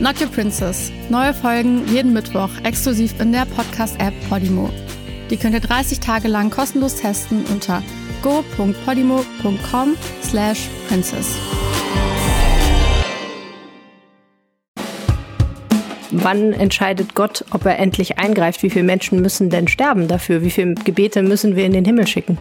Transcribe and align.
Not 0.00 0.18
Your 0.18 0.28
Princess. 0.28 0.90
Neue 1.10 1.34
Folgen 1.34 1.86
jeden 1.92 2.14
Mittwoch 2.14 2.48
exklusiv 2.64 3.20
in 3.20 3.32
der 3.32 3.44
Podcast-App 3.44 4.14
Podimo. 4.30 4.70
Die 5.28 5.36
könnt 5.36 5.52
ihr 5.52 5.60
30 5.60 6.00
Tage 6.00 6.26
lang 6.26 6.48
kostenlos 6.48 6.96
testen 6.96 7.44
unter 7.52 7.82
go.podimo.com 8.22 9.96
slash 10.22 10.70
princess. 10.88 11.36
Wann 16.10 16.54
entscheidet 16.54 17.14
Gott, 17.14 17.44
ob 17.50 17.66
er 17.66 17.78
endlich 17.78 18.18
eingreift? 18.18 18.62
Wie 18.62 18.70
viele 18.70 18.86
Menschen 18.86 19.20
müssen 19.20 19.50
denn 19.50 19.68
sterben 19.68 20.08
dafür? 20.08 20.42
Wie 20.42 20.50
viele 20.50 20.76
Gebete 20.76 21.22
müssen 21.22 21.56
wir 21.56 21.66
in 21.66 21.72
den 21.72 21.84
Himmel 21.84 22.06
schicken? 22.06 22.38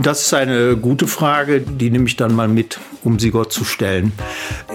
Das 0.00 0.22
ist 0.22 0.32
eine 0.32 0.76
gute 0.76 1.08
Frage, 1.08 1.60
die 1.60 1.90
nehme 1.90 2.06
ich 2.06 2.14
dann 2.14 2.32
mal 2.32 2.46
mit, 2.46 2.78
um 3.02 3.18
sie 3.18 3.32
Gott 3.32 3.52
zu 3.52 3.64
stellen. 3.64 4.12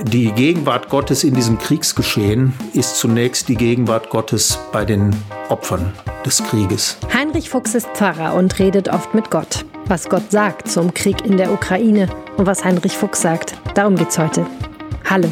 Die 0.04 0.34
Gegenwart 0.34 0.90
Gottes 0.90 1.24
in 1.24 1.34
diesem 1.34 1.58
Kriegsgeschehen 1.58 2.52
ist 2.74 2.98
zunächst 2.98 3.48
die 3.48 3.56
Gegenwart 3.56 4.10
Gottes 4.10 4.60
bei 4.74 4.84
den 4.84 5.16
Opfern 5.48 5.94
des 6.26 6.44
Krieges. 6.44 6.98
Heinrich 7.14 7.50
Fuchs 7.50 7.74
ist 7.74 7.88
Pfarrer 7.94 8.34
und 8.34 8.60
redet 8.60 8.90
oft 8.90 9.14
mit 9.14 9.32
Gott. 9.32 9.64
Was 9.86 10.10
Gott 10.10 10.30
sagt 10.30 10.70
zum 10.70 10.94
Krieg 10.94 11.26
in 11.26 11.38
der 11.38 11.54
Ukraine 11.54 12.10
und 12.36 12.46
was 12.46 12.66
Heinrich 12.66 12.98
Fuchs 12.98 13.22
sagt, 13.22 13.56
darum 13.76 13.96
geht's 13.96 14.20
heute. 14.20 14.46
Hallo. 15.10 15.30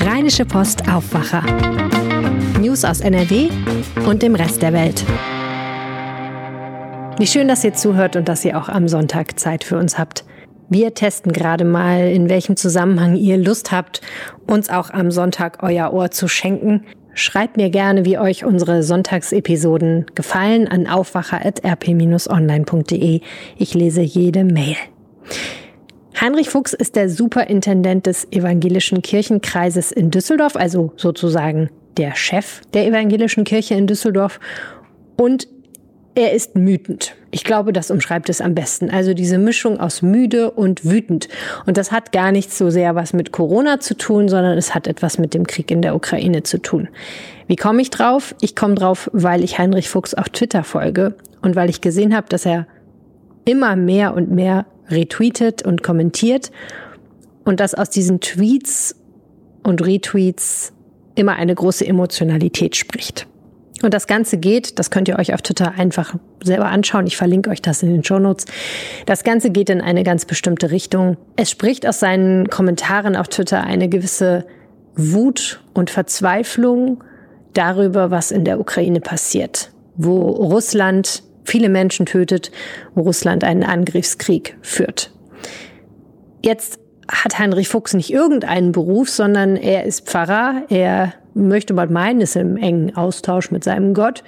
Rheinische 0.00 0.44
Post 0.44 0.86
Aufwacher. 0.86 1.42
News 2.60 2.84
aus 2.84 3.00
NRW 3.00 3.48
und 4.06 4.22
dem 4.22 4.34
Rest 4.34 4.60
der 4.60 4.74
Welt. 4.74 5.02
Wie 7.18 7.26
schön, 7.26 7.46
dass 7.46 7.62
ihr 7.62 7.74
zuhört 7.74 8.16
und 8.16 8.28
dass 8.28 8.44
ihr 8.44 8.58
auch 8.58 8.68
am 8.68 8.88
Sonntag 8.88 9.38
Zeit 9.38 9.64
für 9.64 9.78
uns 9.78 9.98
habt. 9.98 10.24
Wir 10.68 10.94
testen 10.94 11.32
gerade 11.32 11.64
mal, 11.64 12.08
in 12.08 12.28
welchem 12.28 12.56
Zusammenhang 12.56 13.16
ihr 13.16 13.36
Lust 13.36 13.70
habt, 13.70 14.00
uns 14.46 14.70
auch 14.70 14.90
am 14.90 15.10
Sonntag 15.10 15.62
euer 15.62 15.92
Ohr 15.92 16.10
zu 16.10 16.28
schenken. 16.28 16.84
Schreibt 17.14 17.58
mir 17.58 17.68
gerne, 17.68 18.06
wie 18.06 18.18
euch 18.18 18.44
unsere 18.44 18.82
Sonntagsepisoden 18.82 20.06
gefallen 20.14 20.66
an 20.66 20.86
aufwacher.rp-online.de. 20.86 23.20
Ich 23.58 23.74
lese 23.74 24.00
jede 24.00 24.44
Mail. 24.44 24.76
Heinrich 26.18 26.48
Fuchs 26.48 26.72
ist 26.72 26.96
der 26.96 27.10
Superintendent 27.10 28.06
des 28.06 28.26
evangelischen 28.32 29.02
Kirchenkreises 29.02 29.92
in 29.92 30.10
Düsseldorf, 30.10 30.56
also 30.56 30.94
sozusagen 30.96 31.68
der 31.98 32.16
Chef 32.16 32.62
der 32.72 32.86
evangelischen 32.86 33.44
Kirche 33.44 33.74
in 33.74 33.86
Düsseldorf. 33.86 34.40
Und 35.16 35.46
er 36.14 36.32
ist 36.32 36.50
wütend. 36.54 37.14
Ich 37.30 37.44
glaube, 37.44 37.72
das 37.72 37.90
umschreibt 37.90 38.28
es 38.28 38.40
am 38.40 38.54
besten. 38.54 38.90
Also 38.90 39.14
diese 39.14 39.38
Mischung 39.38 39.80
aus 39.80 40.02
müde 40.02 40.50
und 40.50 40.84
wütend. 40.84 41.28
Und 41.64 41.78
das 41.78 41.90
hat 41.90 42.12
gar 42.12 42.32
nicht 42.32 42.52
so 42.52 42.68
sehr 42.68 42.94
was 42.94 43.14
mit 43.14 43.32
Corona 43.32 43.80
zu 43.80 43.96
tun, 43.96 44.28
sondern 44.28 44.58
es 44.58 44.74
hat 44.74 44.86
etwas 44.86 45.18
mit 45.18 45.32
dem 45.32 45.46
Krieg 45.46 45.70
in 45.70 45.80
der 45.80 45.94
Ukraine 45.94 46.42
zu 46.42 46.58
tun. 46.58 46.88
Wie 47.46 47.56
komme 47.56 47.80
ich 47.80 47.90
drauf? 47.90 48.34
Ich 48.40 48.54
komme 48.54 48.74
drauf, 48.74 49.10
weil 49.14 49.42
ich 49.42 49.58
Heinrich 49.58 49.88
Fuchs 49.88 50.12
auf 50.12 50.28
Twitter 50.28 50.64
folge 50.64 51.14
und 51.40 51.56
weil 51.56 51.70
ich 51.70 51.80
gesehen 51.80 52.14
habe, 52.14 52.28
dass 52.28 52.44
er 52.44 52.66
immer 53.44 53.74
mehr 53.76 54.14
und 54.14 54.30
mehr 54.30 54.66
retweetet 54.88 55.62
und 55.62 55.82
kommentiert 55.82 56.52
und 57.44 57.60
dass 57.60 57.74
aus 57.74 57.88
diesen 57.88 58.20
Tweets 58.20 58.94
und 59.62 59.84
Retweets 59.84 60.72
immer 61.14 61.36
eine 61.36 61.54
große 61.54 61.86
Emotionalität 61.86 62.76
spricht. 62.76 63.26
Und 63.82 63.92
das 63.92 64.06
Ganze 64.06 64.38
geht, 64.38 64.78
das 64.78 64.90
könnt 64.90 65.08
ihr 65.08 65.18
euch 65.18 65.34
auf 65.34 65.42
Twitter 65.42 65.72
einfach 65.76 66.14
selber 66.42 66.66
anschauen. 66.66 67.06
Ich 67.06 67.16
verlinke 67.16 67.50
euch 67.50 67.60
das 67.60 67.82
in 67.82 67.90
den 67.90 68.04
Show 68.04 68.18
Notes. 68.18 68.46
Das 69.06 69.24
Ganze 69.24 69.50
geht 69.50 69.70
in 69.70 69.80
eine 69.80 70.04
ganz 70.04 70.24
bestimmte 70.24 70.70
Richtung. 70.70 71.16
Es 71.36 71.50
spricht 71.50 71.86
aus 71.86 72.00
seinen 72.00 72.48
Kommentaren 72.48 73.16
auf 73.16 73.28
Twitter 73.28 73.62
eine 73.64 73.88
gewisse 73.88 74.46
Wut 74.94 75.60
und 75.74 75.90
Verzweiflung 75.90 77.02
darüber, 77.54 78.10
was 78.10 78.30
in 78.30 78.44
der 78.44 78.60
Ukraine 78.60 79.00
passiert, 79.00 79.70
wo 79.96 80.20
Russland 80.20 81.22
viele 81.44 81.68
Menschen 81.68 82.06
tötet, 82.06 82.52
wo 82.94 83.02
Russland 83.02 83.42
einen 83.42 83.64
Angriffskrieg 83.64 84.56
führt. 84.62 85.10
Jetzt 86.42 86.78
hat 87.08 87.38
Heinrich 87.38 87.68
Fuchs 87.68 87.94
nicht 87.94 88.10
irgendeinen 88.10 88.72
Beruf, 88.72 89.10
sondern 89.10 89.56
er 89.56 89.84
ist 89.84 90.06
Pfarrer, 90.08 90.62
er 90.68 91.14
möchte 91.34 91.74
man 91.74 91.92
meinen, 91.92 92.20
ist 92.20 92.36
im 92.36 92.56
engen 92.56 92.96
Austausch 92.96 93.50
mit 93.50 93.64
seinem 93.64 93.94
Gott. 93.94 94.22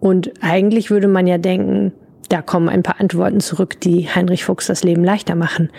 Und 0.00 0.32
eigentlich 0.40 0.90
würde 0.90 1.08
man 1.08 1.26
ja 1.26 1.38
denken, 1.38 1.92
da 2.28 2.42
kommen 2.42 2.68
ein 2.68 2.82
paar 2.82 3.00
Antworten 3.00 3.40
zurück, 3.40 3.80
die 3.80 4.08
Heinrich 4.08 4.44
Fuchs 4.44 4.66
das 4.66 4.84
Leben 4.84 5.04
leichter 5.04 5.34
machen. 5.34 5.70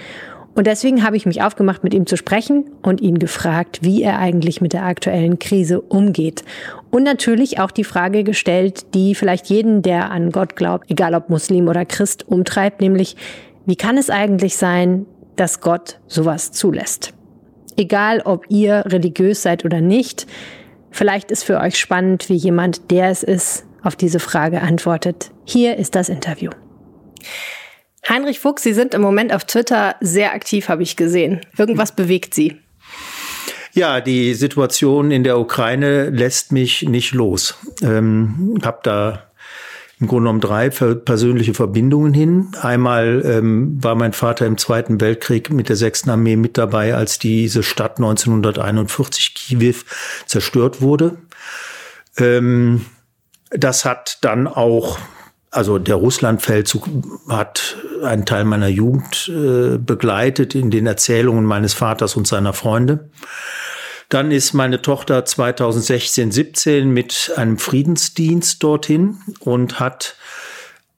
Und 0.56 0.66
deswegen 0.66 1.04
habe 1.04 1.16
ich 1.16 1.28
mich 1.28 1.44
aufgemacht, 1.44 1.84
mit 1.84 1.94
ihm 1.94 2.08
zu 2.08 2.18
sprechen 2.18 2.66
und 2.82 3.00
ihn 3.00 3.20
gefragt, 3.20 3.80
wie 3.84 4.02
er 4.02 4.18
eigentlich 4.18 4.60
mit 4.60 4.74
der 4.74 4.86
aktuellen 4.86 5.38
Krise 5.38 5.82
umgeht. 5.82 6.44
Und 6.90 7.04
natürlich 7.04 7.60
auch 7.60 7.70
die 7.70 7.84
Frage 7.84 8.24
gestellt, 8.24 8.96
die 8.96 9.14
vielleicht 9.14 9.48
jeden, 9.48 9.84
der 9.84 10.10
an 10.10 10.32
Gott 10.32 10.56
glaubt, 10.56 10.90
egal 10.90 11.14
ob 11.14 11.30
Muslim 11.30 11.68
oder 11.68 11.86
Christ, 11.86 12.28
umtreibt, 12.28 12.82
nämlich, 12.82 13.16
wie 13.68 13.76
kann 13.76 13.98
es 13.98 14.10
eigentlich 14.10 14.58
sein, 14.58 15.06
dass 15.36 15.62
Gott 15.62 16.00
sowas 16.08 16.52
zulässt? 16.52 17.14
Egal, 17.78 18.22
ob 18.26 18.46
ihr 18.50 18.84
religiös 18.88 19.44
seid 19.44 19.64
oder 19.64 19.82
nicht, 19.82 20.26
vielleicht 20.92 21.32
ist 21.32 21.44
für 21.44 21.60
euch 21.60 21.80
spannend, 21.80 22.28
wie 22.28 22.36
jemand, 22.36 22.90
der 22.92 23.10
es 23.10 23.24
ist, 23.24 23.66
auf 23.84 23.96
diese 23.96 24.20
Frage 24.20 24.62
antwortet. 24.62 25.32
Hier 25.46 25.78
ist 25.78 25.96
das 25.96 26.10
Interview. 26.10 26.50
Heinrich 28.10 28.40
Fuchs, 28.40 28.64
Sie 28.64 28.74
sind 28.74 28.94
im 28.94 29.02
Moment 29.02 29.34
auf 29.34 29.46
Twitter 29.46 29.96
sehr 30.02 30.34
aktiv, 30.34 30.70
habe 30.70 30.82
ich 30.84 30.96
gesehen. 30.96 31.42
Irgendwas 31.58 31.92
bewegt 31.96 32.34
Sie. 32.34 32.58
Ja, 33.74 34.02
die 34.02 34.34
Situation 34.34 35.12
in 35.12 35.24
der 35.24 35.38
Ukraine 35.38 36.10
lässt 36.10 36.52
mich 36.52 36.84
nicht 36.84 37.14
los. 37.14 37.56
Ähm, 37.84 38.60
habe 38.64 38.80
da 38.82 39.27
im 40.00 40.08
Grunde 40.08 40.26
genommen 40.26 40.42
drei 40.42 40.70
persönliche 40.70 41.56
Verbindungen 41.56 42.14
hin. 42.14 42.50
Einmal 42.62 43.24
ähm, 43.26 43.84
war 43.84 43.96
mein 43.96 44.14
Vater 44.14 44.46
im 44.46 44.58
Zweiten 44.58 45.02
Weltkrieg 45.02 45.50
mit 45.50 45.70
der 45.70 45.76
6. 45.76 46.08
Armee 46.08 46.36
mit 46.36 46.58
dabei, 46.58 46.94
als 46.94 47.18
diese 47.18 47.64
Stadt 47.64 47.98
1941 47.98 49.34
Kiew 49.34 49.76
zerstört 50.28 50.82
wurde. 50.82 51.18
Ähm, 52.18 52.86
das 53.50 53.86
hat 53.86 54.20
dann 54.22 54.48
auch, 54.48 55.00
also 55.50 55.80
der 55.80 55.96
Russlandfeldzug 55.96 56.88
hat 57.28 57.78
einen 58.04 58.26
Teil 58.26 58.46
meiner 58.46 58.68
Jugend 58.68 59.30
äh, 59.30 59.80
begleitet 59.80 60.54
in 60.54 60.70
den 60.70 60.86
Erzählungen 60.86 61.46
meines 61.46 61.74
Vaters 61.74 62.16
und 62.16 62.28
seiner 62.28 62.54
Freunde. 62.54 63.10
Dann 64.10 64.32
ist 64.32 64.54
meine 64.54 64.82
Tochter 64.82 65.26
2016, 65.26 66.32
17 66.32 66.90
mit 66.90 67.34
einem 67.36 67.58
Friedensdienst 67.58 68.64
dorthin 68.64 69.18
und 69.40 69.80
hat 69.80 70.16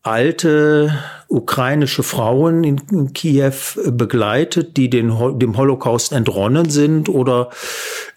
alte 0.04 0.98
ukrainische 1.28 2.04
Frauen 2.04 2.64
in 2.64 3.14
Kiew 3.14 3.54
begleitet, 3.86 4.78
die 4.78 4.90
den, 4.90 5.40
dem 5.40 5.58
Holocaust 5.58 6.12
entronnen 6.12 6.70
sind 6.70 7.10
oder 7.10 7.50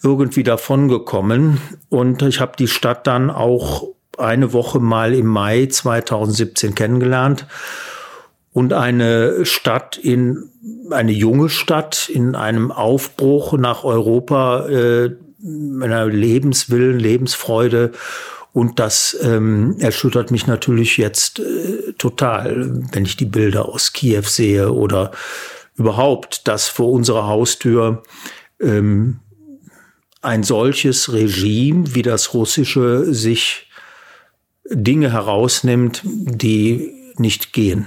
irgendwie 0.03 0.45
davongekommen. 0.45 1.61
Und 1.89 2.23
ich 2.23 2.41
habe 2.41 2.53
die 2.59 2.69
Stadt 2.69 3.07
dann 3.07 3.31
auch 3.31 3.89
eine 4.19 4.53
Woche 4.53 4.79
mal 4.79 5.15
im 5.15 5.27
Mai 5.27 5.67
2017 5.67 6.75
kennengelernt 6.75 7.47
und 8.53 8.73
eine 8.73 9.45
Stadt 9.47 9.97
in 9.97 10.51
eine 10.91 11.13
junge 11.13 11.49
Stadt 11.49 12.09
in 12.09 12.35
einem 12.35 12.71
Aufbruch 12.71 13.55
nach 13.55 13.85
Europa, 13.85 14.69
äh, 14.69 15.11
einer 15.81 16.07
Lebenswillen, 16.07 16.99
Lebensfreude 16.99 17.93
und 18.53 18.79
das 18.79 19.17
ähm, 19.23 19.77
erschüttert 19.79 20.31
mich 20.31 20.47
natürlich 20.47 20.99
jetzt 20.99 21.41
äh, 21.41 21.95
total, 21.97 22.83
wenn 22.93 23.05
ich 23.05 23.17
die 23.17 23.25
Bilder 23.25 23.69
aus 23.69 23.93
Kiew 23.93 24.23
sehe 24.23 24.73
oder 24.73 25.11
überhaupt, 25.77 26.47
dass 26.47 26.69
vor 26.69 26.93
unserer 26.93 27.27
Haustür 27.27 28.03
ähm, 28.61 29.21
ein 30.21 30.43
solches 30.43 31.13
Regime 31.13 31.95
wie 31.95 32.03
das 32.03 32.35
russische 32.35 33.13
sich 33.13 33.69
Dinge 34.71 35.13
herausnimmt, 35.13 36.03
die 36.05 36.93
nicht 37.17 37.53
gehen. 37.53 37.87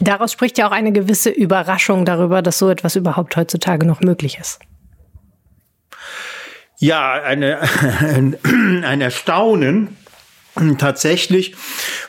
Daraus 0.00 0.32
spricht 0.32 0.58
ja 0.58 0.66
auch 0.66 0.72
eine 0.72 0.92
gewisse 0.92 1.30
Überraschung 1.30 2.04
darüber, 2.04 2.42
dass 2.42 2.58
so 2.58 2.70
etwas 2.70 2.96
überhaupt 2.96 3.36
heutzutage 3.36 3.86
noch 3.86 4.00
möglich 4.00 4.38
ist. 4.40 4.58
Ja, 6.78 7.12
eine, 7.12 7.58
ein, 8.00 8.36
ein 8.84 9.00
Erstaunen 9.00 9.96
tatsächlich, 10.78 11.54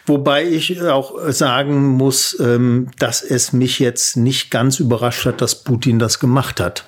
wobei 0.05 0.45
ich 0.45 0.81
auch 0.81 1.13
sagen 1.27 1.85
muss, 1.87 2.39
ähm, 2.39 2.89
dass 2.97 3.21
es 3.21 3.53
mich 3.53 3.79
jetzt 3.79 4.17
nicht 4.17 4.49
ganz 4.49 4.79
überrascht 4.79 5.25
hat, 5.25 5.41
dass 5.41 5.63
Putin 5.63 5.99
das 5.99 6.19
gemacht 6.19 6.59
hat. 6.59 6.85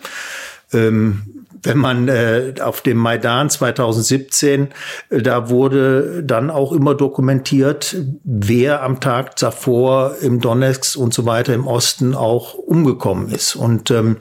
Ähm, 0.73 1.43
wenn 1.63 1.77
man 1.77 2.09
äh, 2.09 2.53
auf 2.59 2.81
dem 2.81 2.97
Maidan 2.97 3.49
2017, 3.49 4.69
äh, 5.09 5.21
da 5.21 5.49
wurde 5.49 6.21
dann 6.23 6.49
auch 6.49 6.73
immer 6.73 6.93
dokumentiert, 6.93 7.95
wer 8.23 8.83
am 8.83 8.99
Tag 8.99 9.37
davor 9.37 10.17
im 10.21 10.41
Donetsk 10.41 10.97
und 10.97 11.13
so 11.13 11.25
weiter 11.25 11.53
im 11.53 11.65
Osten 11.65 12.15
auch 12.15 12.53
umgekommen 12.53 13.29
ist. 13.29 13.55
Und 13.55 13.91
ähm, 13.91 14.17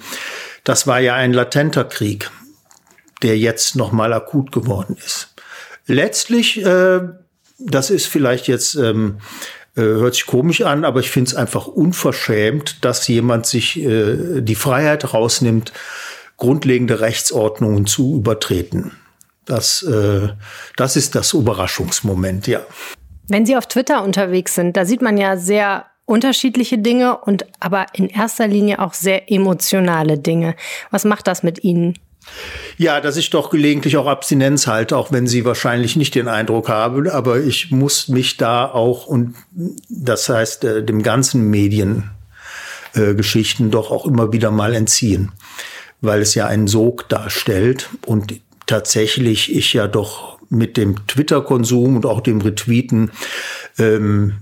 das 0.65 0.87
war 0.87 1.01
ja 1.01 1.15
ein 1.15 1.33
latenter 1.33 1.85
Krieg, 1.85 2.31
der 3.23 3.37
jetzt 3.37 3.75
nochmal 3.75 4.13
akut 4.13 4.53
geworden 4.53 4.97
ist. 5.05 5.35
Letztlich, 5.87 6.65
äh, 6.65 7.01
das 7.59 7.91
ist 7.91 8.07
vielleicht 8.07 8.47
jetzt 8.47 8.77
ähm, 8.77 9.19
äh, 9.75 9.81
hört 9.81 10.15
sich 10.15 10.27
komisch 10.27 10.61
an, 10.63 10.85
aber 10.85 11.01
ich 11.01 11.11
finde 11.11 11.31
es 11.31 11.35
einfach 11.35 11.67
unverschämt, 11.67 12.85
dass 12.85 13.09
jemand 13.09 13.47
sich 13.47 13.81
äh, 13.81 14.41
die 14.41 14.55
Freiheit 14.55 15.13
rausnimmt, 15.13 15.73
grundlegende 16.43 17.01
Rechtsordnungen 17.01 17.87
zu 17.87 18.17
übertreten. 18.17 18.91
Das, 19.45 19.85
äh, 19.85 20.31
das 20.77 20.97
ist 20.97 21.15
das 21.15 21.35
Überraschungsmoment, 21.35 22.49
ja. 22.49 22.63
Wenn 23.29 23.47
Sie 23.47 23.57
auf 23.57 23.69
Twitter 23.69 24.03
unterwegs 24.03 24.57
sind, 24.57 24.77
da 24.77 24.85
sieht 24.85 25.03
man 25.03 25.19
ja 25.19 25.37
sehr 25.37 25.87
unterschiedliche 26.05 26.79
Dinge 26.79 27.17
und 27.17 27.47
aber 27.61 27.87
in 27.93 28.09
erster 28.09 28.49
Linie 28.49 28.81
auch 28.81 28.93
sehr 28.93 29.31
emotionale 29.31 30.19
Dinge. 30.19 30.57
Was 30.91 31.05
macht 31.05 31.29
das 31.29 31.45
mit 31.45 31.63
Ihnen? 31.63 31.97
Ja, 32.77 33.01
dass 33.01 33.17
ich 33.17 33.31
doch 33.31 33.51
gelegentlich 33.51 33.97
auch 33.97 34.09
Abstinenz 34.09 34.67
halte, 34.67 34.97
auch 34.97 35.13
wenn 35.13 35.29
Sie 35.29 35.45
wahrscheinlich 35.45 35.95
nicht 35.95 36.17
den 36.17 36.27
Eindruck 36.27 36.69
haben. 36.69 37.09
Aber 37.09 37.39
ich 37.39 37.71
muss 37.71 38.09
mich 38.09 38.37
da 38.37 38.69
auch 38.69 39.07
und 39.07 39.37
das 39.89 40.29
heißt 40.29 40.65
äh, 40.65 40.83
dem 40.83 41.05
ganzen 41.05 41.51
Mediengeschichten 41.51 43.69
äh, 43.69 43.71
doch 43.71 43.93
auch 43.93 44.07
immer 44.07 44.33
wieder 44.33 44.51
mal 44.51 44.75
entziehen 44.75 45.31
weil 46.03 46.21
es 46.21 46.35
ja 46.35 46.47
einen 46.47 46.67
Sog 46.67 47.09
darstellt 47.09 47.89
und 48.05 48.41
tatsächlich 48.67 49.55
ich 49.55 49.73
ja 49.73 49.89
doch 49.89 50.39
mit 50.51 50.77
dem 50.77 51.07
Twitter-Konsum 51.07 51.97
und 51.97 52.05
auch 52.05 52.21
dem 52.21 52.43
Retweeten 52.43 53.11
ähm, 53.79 54.35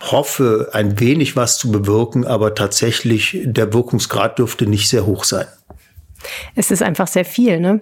hoffe, 0.00 0.70
ein 0.72 1.00
wenig 1.00 1.34
was 1.34 1.58
zu 1.58 1.72
bewirken, 1.72 2.24
aber 2.24 2.54
tatsächlich 2.54 3.38
der 3.44 3.72
Wirkungsgrad 3.72 4.38
dürfte 4.38 4.66
nicht 4.66 4.88
sehr 4.88 5.06
hoch 5.06 5.24
sein. 5.24 5.46
Es 6.54 6.70
ist 6.70 6.82
einfach 6.82 7.06
sehr 7.06 7.24
viel. 7.24 7.60
Ne? 7.60 7.80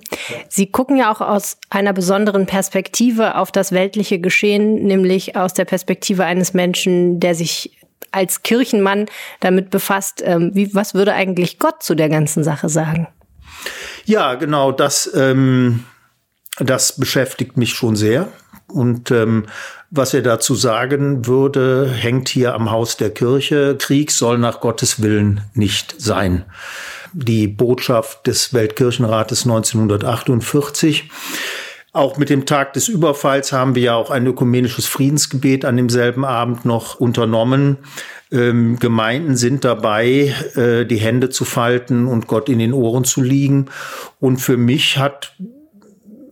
Sie 0.48 0.66
gucken 0.66 0.96
ja 0.96 1.12
auch 1.12 1.20
aus 1.20 1.58
einer 1.70 1.92
besonderen 1.92 2.46
Perspektive 2.46 3.36
auf 3.36 3.50
das 3.50 3.72
weltliche 3.72 4.18
Geschehen, 4.18 4.84
nämlich 4.84 5.36
aus 5.36 5.54
der 5.54 5.64
Perspektive 5.64 6.24
eines 6.24 6.52
Menschen, 6.54 7.18
der 7.18 7.34
sich 7.34 7.78
als 8.12 8.42
Kirchenmann 8.42 9.06
damit 9.40 9.70
befasst, 9.70 10.22
ähm, 10.24 10.50
wie, 10.54 10.74
was 10.74 10.94
würde 10.94 11.12
eigentlich 11.12 11.58
Gott 11.58 11.82
zu 11.82 11.94
der 11.94 12.08
ganzen 12.08 12.44
Sache 12.44 12.68
sagen? 12.68 13.08
Ja, 14.04 14.34
genau, 14.34 14.72
das, 14.72 15.10
ähm, 15.14 15.84
das 16.58 16.96
beschäftigt 16.96 17.56
mich 17.56 17.74
schon 17.74 17.96
sehr. 17.96 18.28
Und 18.68 19.10
ähm, 19.10 19.46
was 19.90 20.14
er 20.14 20.22
dazu 20.22 20.54
sagen 20.54 21.26
würde, 21.26 21.88
hängt 21.88 22.28
hier 22.28 22.54
am 22.54 22.70
Haus 22.70 22.96
der 22.96 23.10
Kirche. 23.10 23.76
Krieg 23.78 24.10
soll 24.10 24.38
nach 24.38 24.60
Gottes 24.60 25.00
Willen 25.00 25.42
nicht 25.54 25.94
sein. 25.98 26.44
Die 27.12 27.46
Botschaft 27.46 28.26
des 28.26 28.52
Weltkirchenrates 28.52 29.44
1948. 29.44 31.08
Auch 31.96 32.18
mit 32.18 32.28
dem 32.28 32.44
Tag 32.44 32.74
des 32.74 32.88
Überfalls 32.88 33.52
haben 33.52 33.74
wir 33.74 33.82
ja 33.82 33.94
auch 33.94 34.10
ein 34.10 34.26
ökumenisches 34.26 34.84
Friedensgebet 34.84 35.64
an 35.64 35.78
demselben 35.78 36.26
Abend 36.26 36.66
noch 36.66 37.00
unternommen. 37.00 37.78
Ähm, 38.30 38.78
Gemeinden 38.78 39.34
sind 39.34 39.64
dabei, 39.64 40.34
äh, 40.56 40.84
die 40.84 40.98
Hände 40.98 41.30
zu 41.30 41.46
falten 41.46 42.06
und 42.06 42.26
Gott 42.26 42.50
in 42.50 42.58
den 42.58 42.74
Ohren 42.74 43.04
zu 43.04 43.22
liegen. 43.22 43.70
Und 44.20 44.42
für 44.42 44.58
mich 44.58 44.98
hat 44.98 45.32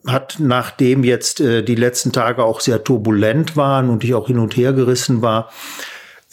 hat 0.07 0.37
nachdem 0.39 1.03
jetzt 1.03 1.41
äh, 1.41 1.63
die 1.63 1.77
letzten 1.77 2.13
Tage 2.13 2.45
auch 2.45 2.61
sehr 2.61 2.85
turbulent 2.85 3.57
waren 3.57 3.89
und 3.89 4.05
ich 4.05 4.13
auch 4.13 4.27
hin 4.27 4.41
und 4.41 4.59
her 4.59 4.75
gerissen 4.75 5.23
war, 5.23 5.51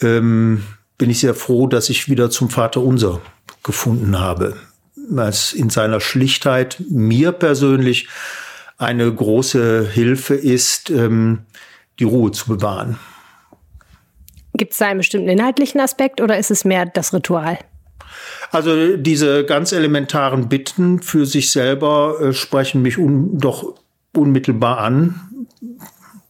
ähm, 0.02 0.62
bin 0.98 1.08
ich 1.08 1.20
sehr 1.20 1.34
froh, 1.34 1.68
dass 1.68 1.88
ich 1.88 2.10
wieder 2.10 2.28
zum 2.28 2.50
Vater 2.50 2.82
Unser 2.82 3.22
gefunden 3.62 4.20
habe. 4.20 4.56
Was 5.08 5.54
in 5.54 5.70
seiner 5.70 6.00
Schlichtheit 6.00 6.82
mir 6.90 7.32
persönlich 7.32 8.08
eine 8.78 9.12
große 9.12 9.88
Hilfe 9.88 10.34
ist, 10.34 10.90
ähm, 10.90 11.40
die 11.98 12.04
Ruhe 12.04 12.32
zu 12.32 12.48
bewahren. 12.48 12.98
Gibt 14.54 14.72
es 14.72 14.78
da 14.78 14.88
einen 14.88 14.98
bestimmten 14.98 15.28
inhaltlichen 15.28 15.80
Aspekt 15.80 16.20
oder 16.20 16.38
ist 16.38 16.50
es 16.50 16.64
mehr 16.64 16.86
das 16.86 17.14
Ritual? 17.14 17.58
Also 18.50 18.96
diese 18.96 19.44
ganz 19.44 19.72
elementaren 19.72 20.48
Bitten 20.48 21.00
für 21.00 21.24
sich 21.24 21.50
selber 21.50 22.20
äh, 22.20 22.32
sprechen 22.32 22.82
mich 22.82 22.98
un 22.98 23.38
doch 23.38 23.74
unmittelbar 24.14 24.78
an. 24.78 25.46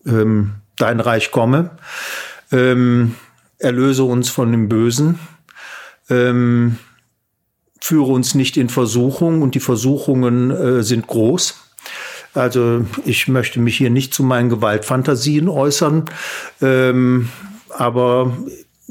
Ähm, 0.07 0.55
Dein 0.79 1.01
Reich 1.01 1.31
komme. 1.31 1.71
Ähm, 2.51 3.15
erlöse 3.59 4.05
uns 4.05 4.31
von 4.31 4.51
dem 4.51 4.69
Bösen. 4.69 5.19
Ähm, 6.09 6.79
führe 7.81 8.13
uns 8.13 8.35
nicht 8.35 8.57
in 8.57 8.69
Versuchung 8.69 9.43
und 9.43 9.55
die 9.55 9.61
Versuchungen 9.61 10.51
äh, 10.51 10.83
sind 10.83 11.07
groß. 11.07 11.72
Also 12.35 12.87
ich 13.05 13.29
möchte 13.29 13.61
mich 13.61 13.77
hier 13.77 13.91
nicht 13.91 14.15
zu 14.15 14.23
meinen 14.23 14.49
Gewaltfantasien 14.49 15.49
äußern, 15.49 16.07
ähm, 16.63 17.29
aber 17.69 18.37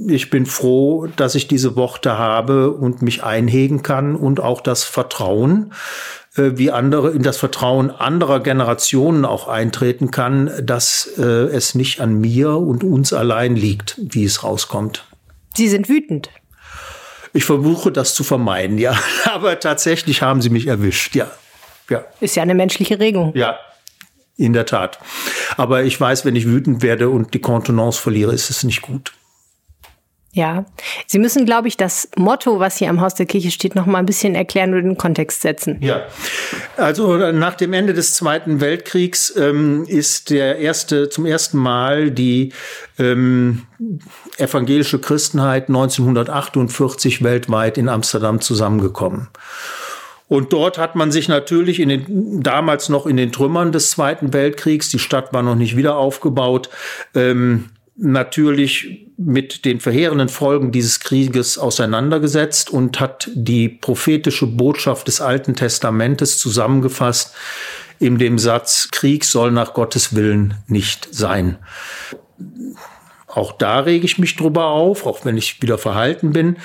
ich 0.08 0.30
bin 0.30 0.46
froh, 0.46 1.08
dass 1.16 1.36
ich 1.36 1.48
diese 1.48 1.76
Worte 1.76 2.18
habe 2.18 2.72
und 2.72 3.02
mich 3.02 3.24
einhegen 3.24 3.84
kann 3.84 4.16
und 4.16 4.40
auch 4.40 4.62
das 4.62 4.84
Vertrauen, 4.84 5.74
äh, 6.36 6.52
wie 6.56 6.72
andere, 6.72 7.12
in 7.12 7.24
das 7.24 7.38
Vertrauen 7.38 7.92
anderer 7.92 8.40
Generationen 8.40 9.26
auch 9.26 9.48
eintreten 9.48 10.12
kann, 10.12 10.52
dass 10.64 11.10
äh, 11.18 11.24
es 11.24 11.76
nicht 11.76 12.00
an 12.00 12.20
mir 12.20 12.52
und 12.58 12.84
uns 12.84 13.12
allein 13.14 13.56
liegt, 13.56 13.98
wie 14.02 14.24
es 14.24 14.44
rauskommt. 14.44 15.06
Sie 15.56 15.68
sind 15.68 15.90
wütend. 15.90 16.30
Ich 17.34 17.46
versuche 17.46 17.92
das 17.92 18.14
zu 18.14 18.24
vermeiden, 18.24 18.78
ja. 18.78 18.98
Aber 19.26 19.60
tatsächlich 19.60 20.22
haben 20.22 20.42
sie 20.42 20.50
mich 20.50 20.68
erwischt, 20.68 21.16
ja. 21.16 21.30
Ja. 21.90 22.04
Ist 22.20 22.36
ja 22.36 22.44
eine 22.44 22.56
menschliche 22.56 23.00
Regung. 23.00 23.34
Ja, 23.36 23.58
in 24.38 24.54
der 24.54 24.66
Tat. 24.66 25.00
Aber 25.58 25.84
ich 25.84 26.00
weiß, 26.00 26.26
wenn 26.26 26.36
ich 26.36 26.46
wütend 26.48 26.82
werde 26.82 27.10
und 27.10 27.34
die 27.34 27.42
Kontenance 27.42 28.00
verliere, 28.00 28.34
ist 28.34 28.50
es 28.50 28.64
nicht 28.64 28.82
gut. 28.82 29.14
Ja, 30.34 30.66
Sie 31.08 31.20
müssen, 31.20 31.46
glaube 31.46 31.68
ich, 31.68 31.76
das 31.76 32.08
Motto, 32.16 32.60
was 32.60 32.78
hier 32.78 32.90
am 32.90 33.02
Haus 33.02 33.16
der 33.16 33.26
Kirche 33.26 33.52
steht, 33.52 33.76
noch 33.76 33.86
mal 33.86 34.00
ein 34.00 34.06
bisschen 34.06 34.34
erklären 34.34 34.74
und 34.74 34.84
den 34.84 34.98
Kontext 34.98 35.42
setzen. 35.42 35.78
Ja, 35.82 36.04
also 36.78 37.18
nach 37.34 37.56
dem 37.56 37.74
Ende 37.74 37.94
des 37.94 38.14
Zweiten 38.14 38.62
Weltkriegs 38.62 39.36
ähm, 39.36 39.84
ist 39.88 40.30
der 40.30 40.60
erste 40.60 41.10
zum 41.10 41.26
ersten 41.26 41.58
Mal 41.58 42.12
die 42.12 42.54
ähm, 42.98 43.64
evangelische 44.38 45.00
Christenheit 45.00 45.68
1948 45.68 47.24
weltweit 47.24 47.78
in 47.78 47.90
Amsterdam 47.90 48.40
zusammengekommen. 48.40 49.28
Und 50.32 50.54
dort 50.54 50.78
hat 50.78 50.96
man 50.96 51.12
sich 51.12 51.28
natürlich 51.28 51.82
in 51.82 51.90
den, 51.90 52.42
damals 52.42 52.88
noch 52.88 53.06
in 53.06 53.18
den 53.18 53.34
Trümmern 53.34 53.74
des 53.74 53.92
Zweiten 53.92 54.32
Weltkriegs, 54.32 54.88
die 54.88 54.98
Stadt 54.98 55.34
war 55.34 55.44
noch 55.44 55.56
nicht 55.56 55.76
wieder 55.76 55.98
aufgebaut, 55.98 56.70
ähm, 57.14 57.66
natürlich 57.98 59.10
mit 59.18 59.66
den 59.66 59.82
verheerenden 59.82 60.30
Folgen 60.30 60.72
dieses 60.72 61.02
Krieges 61.02 61.58
auseinandergesetzt 61.58 62.70
und 62.70 63.02
hat 63.02 63.30
die 63.34 63.68
prophetische 63.68 64.48
Botschaft 64.48 65.10
des 65.10 65.20
Alten 65.20 65.54
Testamentes 65.54 66.38
zusammengefasst 66.38 67.36
in 68.00 68.18
dem 68.18 68.40
Satz, 68.40 68.88
Krieg 68.90 69.26
soll 69.26 69.52
nach 69.52 69.74
Gottes 69.74 70.16
Willen 70.16 70.54
nicht 70.66 71.10
sein. 71.12 71.58
Auch 73.34 73.54
da 73.54 73.80
rege 73.80 74.06
ich 74.06 74.18
mich 74.18 74.36
drüber 74.36 74.68
auf, 74.68 75.06
auch 75.06 75.26
wenn 75.26 75.38
ich 75.38 75.62
wieder 75.62 75.78
verhalten 75.78 76.34
bin. 76.34 76.58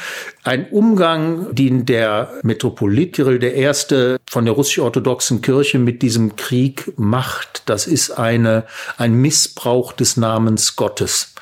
Ein 0.42 0.68
Umgang, 0.68 1.54
den 1.54 1.86
der 1.86 2.32
Metropolit 2.42 3.14
Kirill 3.14 3.42
I. 3.42 4.18
von 4.28 4.44
der 4.44 4.54
russisch-orthodoxen 4.54 5.42
Kirche 5.42 5.78
mit 5.78 6.02
diesem 6.02 6.36
Krieg 6.36 6.92
macht, 6.96 7.62
das 7.66 7.86
ist 7.86 8.10
eine, 8.10 8.64
ein 8.96 9.14
Missbrauch 9.14 9.92
des 9.92 10.16
Namens 10.16 10.76
Gottes. 10.76 11.34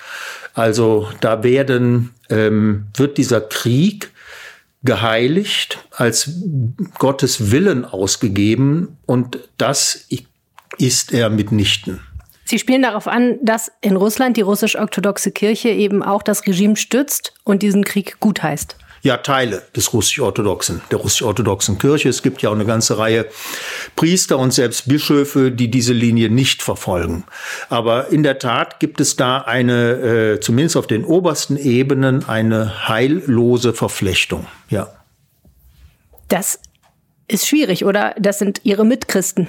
Also 0.53 1.09
da 1.21 1.43
werden, 1.43 2.15
ähm, 2.29 2.87
wird 2.95 3.19
dieser 3.19 3.41
Krieg 3.41 4.11
geheiligt, 4.83 5.79
als 5.91 6.31
Gottes 6.99 7.51
Willen 7.51 7.85
ausgegeben 7.85 8.99
und 9.07 9.39
das 9.57 10.07
ist 10.79 11.13
er 11.13 11.31
mitnichten. 11.31 12.01
Sie 12.45 12.59
spielen 12.59 12.83
darauf 12.83 13.09
an, 13.09 13.39
dass 13.43 13.73
in 13.81 13.97
Russland 13.97 14.37
die 14.37 14.43
russisch-orthodoxe 14.43 15.33
Kirche 15.33 15.71
eben 15.71 16.03
auch 16.03 16.23
das 16.23 16.47
Regime 16.47 16.77
stützt 16.77 17.33
und 17.45 17.63
diesen 17.63 17.85
Krieg 17.85 18.21
gutheißt. 18.21 18.77
Ja, 19.05 19.19
Teile 19.19 19.63
des 19.77 19.93
russisch-orthodoxen, 19.93 20.81
der 20.91 20.99
russisch-orthodoxen 20.99 21.79
Kirche. 21.79 22.09
Es 22.09 22.23
gibt 22.23 22.41
ja 22.41 22.49
auch 22.49 22.55
eine 22.55 22.65
ganze 22.65 22.97
Reihe 22.97 23.27
Priester 23.97 24.39
und 24.39 24.55
selbst 24.55 24.89
Bischöfe, 24.89 25.51
die 25.51 25.71
diese 25.71 25.93
Linie 25.93 26.31
nicht 26.31 26.63
verfolgen. 26.63 27.25
Aber 27.69 28.09
in 28.09 28.23
der 28.23 28.39
Tat 28.39 28.81
gibt 28.81 29.03
es 29.03 29.17
da 29.17 29.43
eine, 29.43 30.37
äh, 30.37 30.41
zumindest 30.41 30.79
auf 30.79 30.87
den 30.87 31.05
obersten 31.05 31.59
Ebenen, 31.59 32.27
eine 32.27 32.89
heillose 32.89 33.75
Verflechtung. 33.75 34.47
Ja. 34.71 34.89
Das 36.29 36.59
ist 37.29 37.47
schwierig, 37.47 37.85
oder? 37.85 38.15
Das 38.19 38.39
sind 38.39 38.63
Ihre 38.65 38.87
Mitchristen. 38.87 39.49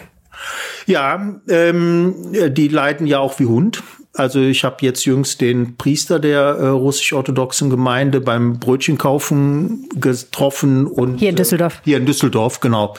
Ja, 0.86 1.39
ähm, 1.48 2.15
die 2.50 2.68
leiden 2.68 3.08
ja 3.08 3.20
auch 3.20 3.39
wie 3.39 3.46
Hund. 3.46 3.84
Also 4.15 4.39
ich 4.39 4.63
habe 4.63 4.77
jetzt 4.80 5.06
jüngst 5.06 5.42
den 5.42 5.75
Priester 5.75 6.20
der 6.20 6.39
äh, 6.39 6.68
russisch-orthodoxen 6.68 7.70
Gemeinde 7.70 8.22
beim 8.22 8.60
Brötchenkaufen 8.60 9.89
getroffen 9.96 10.88
und 10.88 11.18
hier 11.18 11.30
in 11.30 11.36
Düsseldorf. 11.36 11.75
Äh, 11.75 11.82
hier 11.84 11.98
in 11.98 12.06
Düsseldorf, 12.06 12.62
genau. 12.62 12.96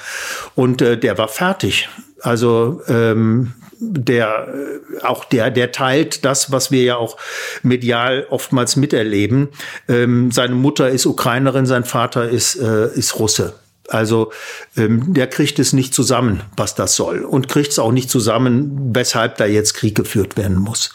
Und 0.55 0.83
äh, 0.83 0.99
der 0.99 1.17
war 1.17 1.29
fertig. 1.29 1.89
Also 2.21 2.83
ähm, 2.89 3.55
der 3.81 4.49
äh, 4.49 5.05
auch 5.05 5.25
der 5.25 5.51
der 5.51 5.73
teilt 5.73 6.25
das, 6.25 6.53
was 6.53 6.71
wir 6.71 6.83
ja 6.83 6.97
auch 6.97 7.17
medial 7.63 8.27
oftmals 8.29 8.77
miterleben. 8.77 9.49
Ähm, 9.89 10.31
seine 10.33 10.55
Mutter 10.55 10.91
ist 10.91 11.07
Ukrainerin, 11.07 11.67
sein 11.67 11.85
Vater 11.85 12.29
ist 12.29 12.57
äh, 12.57 12.89
ist 12.95 13.19
Russe. 13.19 13.55
Also 13.89 14.33
ähm, 14.77 15.15
der 15.15 15.27
kriegt 15.29 15.59
es 15.59 15.73
nicht 15.73 15.95
zusammen, 15.95 16.43
was 16.57 16.75
das 16.75 16.97
soll. 16.97 17.25
Und 17.25 17.49
kriegt 17.49 17.73
es 17.73 17.79
auch 17.79 17.93
nicht 17.93 18.11
zusammen, 18.11 18.95
weshalb 18.95 19.37
da 19.37 19.47
jetzt 19.47 19.75
Krieg 19.75 19.95
geführt 19.95 20.37
werden 20.37 20.59
muss. 20.59 20.95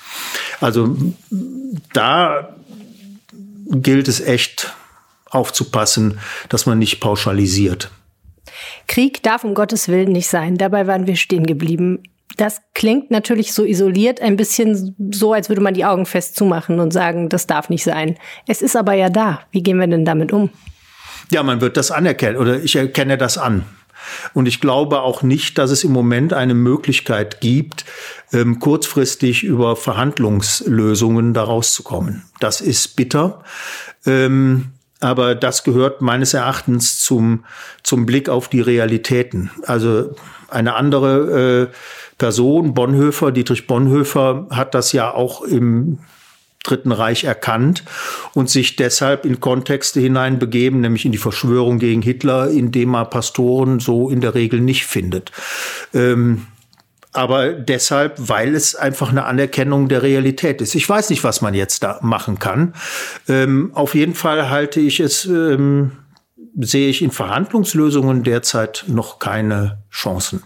Also 0.60 0.96
da 1.94 2.56
gilt 3.70 4.08
es 4.08 4.20
echt 4.20 4.74
aufzupassen, 5.30 6.20
dass 6.50 6.66
man 6.66 6.80
nicht 6.80 7.00
pauschalisiert. 7.00 7.92
Krieg 8.88 9.24
darf 9.24 9.44
um 9.44 9.54
Gottes 9.54 9.88
Willen 9.88 10.12
nicht 10.12 10.28
sein. 10.28 10.58
Dabei 10.58 10.88
waren 10.88 11.08
wir 11.08 11.16
stehen 11.16 11.46
geblieben. 11.46 12.04
Das 12.38 12.62
klingt 12.74 13.12
natürlich 13.12 13.54
so 13.54 13.66
isoliert, 13.66 14.22
ein 14.22 14.38
bisschen 14.38 14.96
so, 15.12 15.34
als 15.34 15.50
würde 15.50 15.62
man 15.62 15.74
die 15.74 15.86
Augen 15.86 16.06
fest 16.06 16.36
zumachen 16.36 16.80
und 16.80 16.92
sagen, 16.92 17.30
das 17.30 17.46
darf 17.46 17.70
nicht 17.70 17.84
sein. 17.84 18.18
Es 18.48 18.62
ist 18.62 18.76
aber 18.76 18.94
ja 18.94 19.10
da. 19.10 19.42
Wie 19.52 19.64
gehen 19.64 19.78
wir 19.78 19.88
denn 19.88 20.06
damit 20.06 20.32
um? 20.32 20.50
Ja, 21.32 21.44
man 21.44 21.62
wird 21.62 21.78
das 21.78 21.92
anerkennen 21.92 22.38
oder 22.38 22.62
ich 22.62 22.76
erkenne 22.76 23.18
das 23.18 23.38
an. 23.38 23.64
Und 24.34 24.48
ich 24.48 24.60
glaube 24.62 25.02
auch 25.02 25.24
nicht, 25.24 25.58
dass 25.58 25.72
es 25.72 25.84
im 25.84 25.92
Moment 25.92 26.34
eine 26.34 26.54
Möglichkeit 26.54 27.40
gibt, 27.40 27.86
ähm, 28.34 28.60
kurzfristig 28.60 29.44
über 29.44 29.76
Verhandlungslösungen 29.76 31.34
daraus 31.34 31.74
zu 31.74 31.84
kommen. 31.84 32.24
Das 32.40 32.62
ist 32.62 32.96
bitter. 32.96 33.44
Ähm, 34.06 34.72
aber 35.00 35.34
das 35.34 35.64
gehört 35.64 36.02
meines 36.02 36.34
Erachtens 36.34 37.00
zum, 37.00 37.46
zum 37.82 38.06
Blick 38.06 38.28
auf 38.28 38.50
die 38.50 38.62
Realitäten. 38.62 39.50
Also 39.66 40.16
eine 40.50 40.76
andere 40.76 41.70
äh, 41.72 41.76
Person, 42.18 42.74
Bonhoeffer, 42.74 43.32
Dietrich 43.32 43.68
Bonhoeffer, 43.68 44.48
hat 44.52 44.76
das 44.76 44.92
ja 44.92 45.12
auch 45.12 45.42
im 45.42 46.00
Dritten 46.64 46.92
Reich 46.92 47.24
erkannt 47.24 47.84
und 48.34 48.50
sich 48.50 48.76
deshalb 48.76 49.26
in 49.26 49.40
Kontexte 49.40 50.00
hineinbegeben, 50.00 50.82
nämlich 50.82 51.06
in 51.06 51.12
die 51.12 51.18
Verschwörung 51.18 51.80
gegen 51.80 52.02
Hitler, 52.02 52.50
in 52.50 52.72
dem 52.72 52.94
er 52.94 53.06
Pastoren 53.06 53.80
so 53.80 54.10
in 54.10 54.22
der 54.22 54.36
Regel 54.36 54.62
nicht 54.62 54.86
findet. 54.86 55.32
Ähm, 55.94 56.46
aber 57.14 57.52
deshalb, 57.52 58.16
weil 58.18 58.56
es 58.56 58.76
einfach 58.76 59.10
eine 59.10 59.26
Anerkennung 59.26 59.90
der 59.90 60.02
Realität 60.02 60.62
ist. 60.62 60.76
Ich 60.76 60.88
weiß 60.88 61.10
nicht, 61.10 61.24
was 61.24 61.42
man 61.42 61.54
jetzt 61.54 61.84
da 61.84 62.00
machen 62.02 62.40
kann. 62.40 62.74
Ähm, 63.28 63.72
auf 63.74 63.96
jeden 63.96 64.16
Fall 64.16 64.50
halte 64.50 64.80
ich 64.80 65.00
es, 65.00 65.26
ähm, 65.26 65.92
sehe 66.58 66.90
ich 66.90 67.02
in 67.02 67.12
Verhandlungslösungen 67.12 68.24
derzeit 68.24 68.86
noch 68.88 69.20
keine 69.20 69.80
Chancen. 69.92 70.44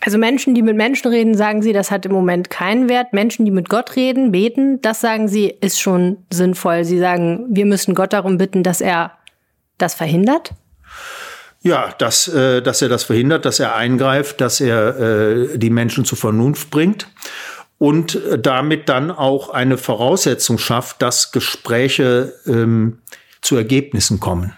Also 0.00 0.16
Menschen, 0.16 0.54
die 0.54 0.62
mit 0.62 0.76
Menschen 0.76 1.08
reden, 1.08 1.36
sagen 1.36 1.60
sie, 1.60 1.72
das 1.72 1.90
hat 1.90 2.06
im 2.06 2.12
Moment 2.12 2.50
keinen 2.50 2.88
Wert. 2.88 3.12
Menschen, 3.12 3.44
die 3.44 3.50
mit 3.50 3.68
Gott 3.68 3.96
reden, 3.96 4.30
beten, 4.30 4.80
das 4.80 5.00
sagen 5.00 5.26
sie, 5.28 5.48
ist 5.48 5.80
schon 5.80 6.18
sinnvoll. 6.30 6.84
Sie 6.84 6.98
sagen, 6.98 7.46
wir 7.50 7.66
müssen 7.66 7.94
Gott 7.94 8.12
darum 8.12 8.38
bitten, 8.38 8.62
dass 8.62 8.80
er 8.80 9.12
das 9.76 9.94
verhindert. 9.94 10.52
Ja, 11.62 11.92
dass, 11.98 12.28
äh, 12.28 12.62
dass 12.62 12.80
er 12.80 12.88
das 12.88 13.02
verhindert, 13.02 13.44
dass 13.44 13.58
er 13.58 13.74
eingreift, 13.74 14.40
dass 14.40 14.60
er 14.60 14.98
äh, 14.98 15.58
die 15.58 15.70
Menschen 15.70 16.04
zur 16.04 16.16
Vernunft 16.16 16.70
bringt 16.70 17.08
und 17.78 18.20
damit 18.38 18.88
dann 18.88 19.10
auch 19.10 19.50
eine 19.50 19.78
Voraussetzung 19.78 20.58
schafft, 20.58 21.02
dass 21.02 21.32
Gespräche 21.32 22.34
ähm, 22.46 22.98
zu 23.40 23.56
Ergebnissen 23.56 24.20
kommen 24.20 24.57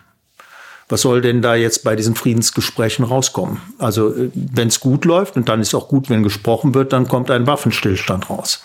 was 0.91 1.03
soll 1.03 1.21
denn 1.21 1.41
da 1.43 1.55
jetzt 1.55 1.85
bei 1.85 1.97
diesen 1.97 2.15
Friedensgesprächen 2.15 3.05
rauskommen? 3.05 3.61
Also 3.79 4.15
äh, 4.15 4.31
wenn 4.35 4.69
es 4.69 4.81
gut 4.81 5.05
läuft 5.05 5.37
und 5.37 5.49
dann 5.49 5.61
ist 5.61 5.75
auch 5.75 5.89
gut, 5.89 6.11
wenn 6.11 6.23
gesprochen 6.23 6.75
wird, 6.75 6.93
dann 6.93 7.09
kommt 7.09 7.31
ein 7.31 7.47
Waffenstillstand 7.47 8.29
raus, 8.31 8.65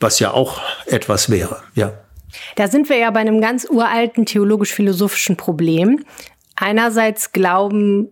was 0.00 0.18
ja 0.18 0.32
auch 0.32 0.60
etwas 0.86 1.30
wäre, 1.30 1.62
ja. 1.74 1.92
Da 2.56 2.68
sind 2.68 2.88
wir 2.88 2.96
ja 2.96 3.10
bei 3.10 3.20
einem 3.20 3.42
ganz 3.42 3.66
uralten 3.68 4.24
theologisch-philosophischen 4.24 5.36
Problem. 5.36 6.04
Einerseits 6.56 7.32
glauben 7.32 8.08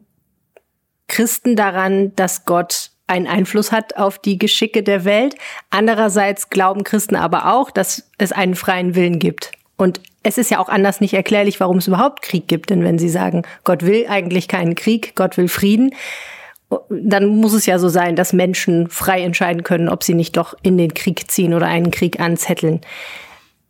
Christen 1.08 1.56
daran, 1.56 2.14
dass 2.16 2.44
Gott 2.44 2.90
einen 3.06 3.26
Einfluss 3.26 3.72
hat 3.72 3.96
auf 3.96 4.18
die 4.18 4.38
Geschicke 4.38 4.82
der 4.82 5.04
Welt. 5.04 5.34
Andererseits 5.70 6.48
glauben 6.48 6.84
Christen 6.84 7.16
aber 7.16 7.52
auch, 7.52 7.70
dass 7.70 8.10
es 8.18 8.30
einen 8.30 8.54
freien 8.54 8.94
Willen 8.94 9.18
gibt. 9.18 9.52
Und 9.76 10.00
es 10.22 10.38
ist 10.38 10.50
ja 10.50 10.58
auch 10.58 10.68
anders 10.68 11.00
nicht 11.00 11.14
erklärlich, 11.14 11.60
warum 11.60 11.78
es 11.78 11.88
überhaupt 11.88 12.22
Krieg 12.22 12.46
gibt. 12.46 12.70
Denn 12.70 12.84
wenn 12.84 12.98
Sie 12.98 13.08
sagen, 13.08 13.42
Gott 13.64 13.84
will 13.84 14.06
eigentlich 14.08 14.48
keinen 14.48 14.74
Krieg, 14.74 15.14
Gott 15.14 15.36
will 15.36 15.48
Frieden, 15.48 15.94
dann 16.88 17.26
muss 17.26 17.52
es 17.52 17.66
ja 17.66 17.78
so 17.78 17.88
sein, 17.88 18.16
dass 18.16 18.32
Menschen 18.32 18.88
frei 18.88 19.22
entscheiden 19.22 19.62
können, 19.62 19.88
ob 19.88 20.04
sie 20.04 20.14
nicht 20.14 20.36
doch 20.36 20.54
in 20.62 20.78
den 20.78 20.94
Krieg 20.94 21.30
ziehen 21.30 21.54
oder 21.54 21.66
einen 21.66 21.90
Krieg 21.90 22.20
anzetteln. 22.20 22.80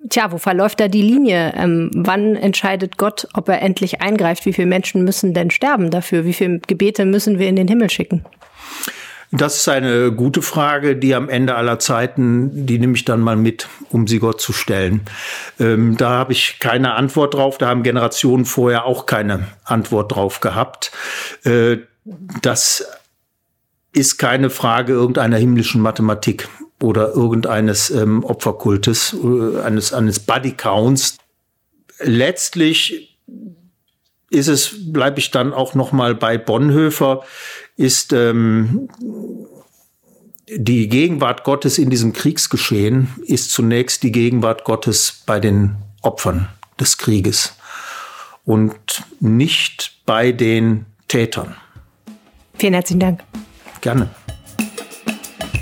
Tja, 0.09 0.33
wo 0.33 0.39
verläuft 0.39 0.81
da 0.81 0.89
die 0.89 1.03
Linie? 1.03 1.53
Ähm, 1.57 1.91
wann 1.95 2.35
entscheidet 2.35 2.97
Gott, 2.97 3.29
ob 3.35 3.49
er 3.49 3.63
endlich 3.63 4.01
eingreift? 4.01 4.47
Wie 4.47 4.53
viele 4.53 4.67
Menschen 4.67 5.05
müssen 5.05 5.35
denn 5.35 5.51
sterben 5.51 5.91
dafür? 5.91 6.25
Wie 6.25 6.33
viele 6.33 6.59
Gebete 6.61 7.05
müssen 7.05 7.39
wir 7.39 7.49
in 7.49 7.57
den 7.57 7.69
Himmel 7.69 7.91
schicken? 7.91 8.25
Das 9.33 9.57
ist 9.57 9.69
eine 9.69 10.11
gute 10.11 10.43
Frage, 10.43 10.97
die 10.97 11.15
am 11.15 11.29
Ende 11.29 11.55
aller 11.55 11.79
Zeiten, 11.79 12.67
die 12.67 12.81
nehme 12.81 12.95
ich 12.95 13.05
dann 13.05 13.21
mal 13.21 13.37
mit, 13.37 13.69
um 13.91 14.09
sie 14.09 14.19
Gott 14.19 14.41
zu 14.41 14.53
stellen. 14.53 15.03
Ähm, 15.61 15.97
da 15.97 16.11
habe 16.11 16.33
ich 16.33 16.59
keine 16.59 16.95
Antwort 16.95 17.35
drauf. 17.35 17.57
Da 17.57 17.69
haben 17.69 17.85
Generationen 17.85 18.45
vorher 18.45 18.87
auch 18.87 19.07
keine 19.07 19.47
Antwort 19.65 20.13
drauf 20.13 20.41
gehabt. 20.41 20.91
Äh, 21.45 21.79
das 22.43 22.85
ist 23.93 24.19
keine 24.19 24.51
Frage 24.51 24.95
irgendeiner 24.95 25.37
himmlischen 25.37 25.81
Mathematik 25.81 26.49
oder 26.83 27.13
irgendeines 27.13 27.91
ähm, 27.91 28.25
Opferkultes, 28.25 29.15
äh, 29.15 29.61
eines, 29.61 29.93
eines 29.93 30.19
Bodycounts. 30.21 31.19
Letztlich 32.01 33.19
ist 34.31 34.49
es, 34.49 34.93
bleibe 34.93 35.19
ich 35.19 35.31
dann 35.31 35.53
auch 35.53 35.75
noch 35.75 35.93
mal 35.93 36.15
bei 36.15 36.39
Bonhoeffer, 36.39 37.25
ist 37.81 38.13
ähm, 38.13 38.89
die 40.47 40.89
Gegenwart 40.89 41.45
Gottes 41.45 41.79
in 41.79 41.89
diesem 41.89 42.13
Kriegsgeschehen 42.13 43.09
ist 43.25 43.53
zunächst 43.53 44.03
die 44.03 44.13
Gegenwart 44.13 44.65
Gottes 44.65 45.23
bei 45.25 45.41
den 45.41 45.77
Opfern 46.03 46.49
des 46.79 46.99
Krieges 46.99 47.57
und 48.45 49.05
nicht 49.21 50.03
bei 50.05 50.33
den 50.33 50.85
Tätern. 51.09 51.57
Vielen 52.59 52.75
herzlichen 52.75 53.01
Dank. 53.01 53.25
Gerne. 53.81 54.11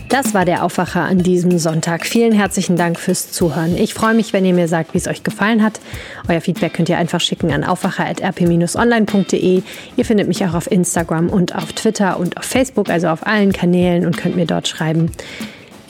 Das 0.09 0.33
war 0.33 0.47
der 0.47 0.65
Aufwacher 0.65 1.03
an 1.03 1.19
diesem 1.19 1.59
Sonntag. 1.59 2.07
Vielen 2.07 2.33
herzlichen 2.33 2.77
Dank 2.77 2.99
fürs 2.99 3.31
Zuhören. 3.31 3.77
Ich 3.77 3.93
freue 3.93 4.15
mich, 4.15 4.33
wenn 4.33 4.47
ihr 4.47 4.55
mir 4.55 4.67
sagt, 4.67 4.95
wie 4.95 4.99
es 4.99 5.07
euch 5.07 5.23
gefallen 5.23 5.63
hat. 5.63 5.81
Euer 6.29 6.41
Feedback 6.41 6.73
könnt 6.73 6.89
ihr 6.89 6.97
einfach 6.97 7.21
schicken 7.21 7.53
an 7.53 7.63
aufwacher.rp-online.de. 7.63 9.63
Ihr 9.97 10.05
findet 10.07 10.27
mich 10.27 10.43
auch 10.47 10.55
auf 10.55 10.71
Instagram 10.71 11.29
und 11.29 11.55
auf 11.55 11.75
Twitter 11.75 12.19
und 12.19 12.39
auf 12.39 12.45
Facebook, 12.45 12.89
also 12.89 13.09
auf 13.09 13.27
allen 13.27 13.53
Kanälen 13.53 14.07
und 14.07 14.17
könnt 14.17 14.37
mir 14.37 14.47
dort 14.47 14.67
schreiben. 14.67 15.11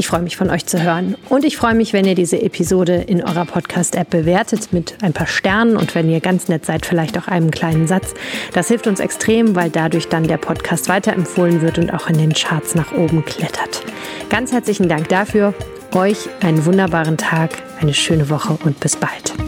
Ich 0.00 0.06
freue 0.06 0.22
mich 0.22 0.36
von 0.36 0.48
euch 0.48 0.64
zu 0.64 0.80
hören. 0.80 1.16
Und 1.28 1.44
ich 1.44 1.56
freue 1.56 1.74
mich, 1.74 1.92
wenn 1.92 2.04
ihr 2.04 2.14
diese 2.14 2.40
Episode 2.40 2.94
in 2.94 3.20
eurer 3.20 3.44
Podcast-App 3.44 4.08
bewertet 4.08 4.72
mit 4.72 4.94
ein 5.02 5.12
paar 5.12 5.26
Sternen 5.26 5.76
und 5.76 5.96
wenn 5.96 6.08
ihr 6.08 6.20
ganz 6.20 6.46
nett 6.46 6.64
seid, 6.64 6.86
vielleicht 6.86 7.18
auch 7.18 7.26
einem 7.26 7.50
kleinen 7.50 7.88
Satz. 7.88 8.14
Das 8.54 8.68
hilft 8.68 8.86
uns 8.86 9.00
extrem, 9.00 9.56
weil 9.56 9.70
dadurch 9.70 10.08
dann 10.08 10.28
der 10.28 10.36
Podcast 10.36 10.88
weiterempfohlen 10.88 11.62
wird 11.62 11.78
und 11.78 11.92
auch 11.92 12.08
in 12.08 12.16
den 12.16 12.32
Charts 12.32 12.76
nach 12.76 12.92
oben 12.92 13.24
klettert. 13.24 13.82
Ganz 14.30 14.52
herzlichen 14.52 14.88
Dank 14.88 15.08
dafür. 15.08 15.52
Euch 15.92 16.28
einen 16.42 16.64
wunderbaren 16.64 17.16
Tag, 17.16 17.50
eine 17.80 17.92
schöne 17.92 18.30
Woche 18.30 18.56
und 18.64 18.78
bis 18.78 18.94
bald. 18.94 19.47